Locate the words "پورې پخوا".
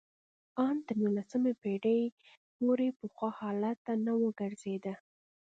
2.57-3.29